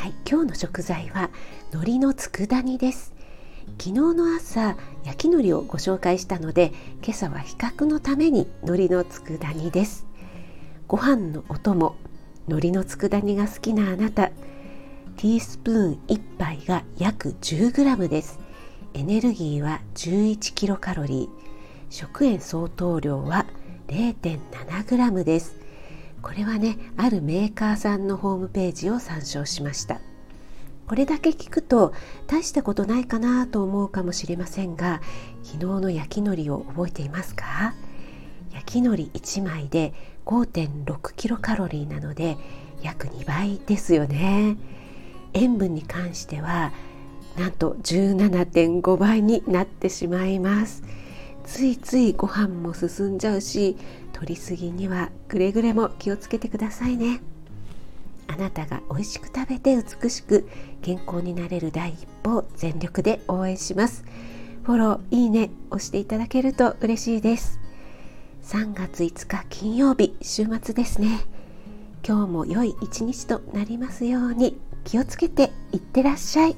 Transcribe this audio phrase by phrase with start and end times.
[0.00, 1.28] はい、今日の食材は
[1.72, 3.12] 海苔の佃煮です。
[3.78, 6.72] 昨日の朝焼き海苔をご紹介したので
[7.04, 10.06] 今朝は比較のために海苔の佃煮です。
[10.88, 11.96] ご飯のお供
[12.48, 18.38] 海苔の佃煮が好きなあなたティースプーン1杯が約 10g です。
[18.94, 21.28] エネルギーは11キロカロリー。
[21.90, 23.44] 食塩相当量は
[23.88, 25.59] 0.7g です。
[26.22, 30.00] これはねあるメーカーさんのホームページを参照しました。
[30.86, 31.94] これだけ聞くと
[32.26, 35.00] 大したことないかなと思うかもしれませんが
[35.44, 37.74] 昨日の焼き海苔を覚えていますか？
[38.52, 39.94] 焼き海苔1枚で
[40.26, 42.36] 5.6キロカロリーなので
[42.82, 44.56] 約2倍ですよね。
[45.32, 46.72] 塩分に関しては
[47.38, 50.82] なんと17.5倍になってしまいます。
[51.44, 53.76] ついついご飯も進んじゃうし
[54.12, 57.20] 取りすぎにはくれぐれも気をつけてくださいね。
[58.26, 60.48] あなたが美味しく食べて美しく
[60.82, 64.04] 健康になれる第一歩を全力で応援します。
[64.62, 67.58] フォローいいね押していただけると嬉しいです。
[68.44, 71.20] 3月5日金曜日週末ですね。
[72.06, 76.56] 今日も良い一日となりますように気をつけていってらっしゃい。